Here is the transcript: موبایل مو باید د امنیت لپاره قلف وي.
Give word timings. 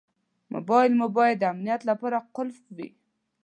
موبایل 0.53 0.91
مو 0.99 1.07
باید 1.17 1.37
د 1.39 1.43
امنیت 1.53 1.81
لپاره 1.89 2.17
قلف 2.35 2.57
وي. 2.75 2.89